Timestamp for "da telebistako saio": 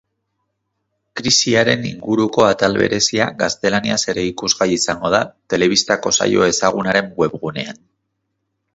5.19-6.51